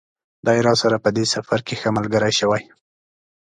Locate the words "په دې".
1.03-1.25